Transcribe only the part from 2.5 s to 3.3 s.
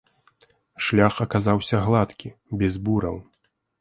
без бураў.